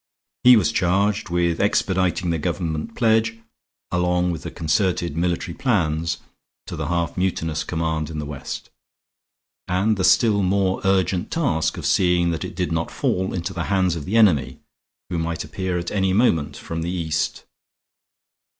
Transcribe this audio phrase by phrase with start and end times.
[0.43, 3.37] He was charged with expediting the government pledge,
[3.91, 6.17] along with the concerted military plans,
[6.65, 8.71] to the half mutinous command in the west;
[9.67, 13.65] and the still more urgent task of seeing that it did not fall into the
[13.65, 14.57] hands of the enemy,
[15.11, 17.43] who might appear at any moment from the east.